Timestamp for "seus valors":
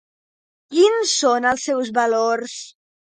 1.71-2.57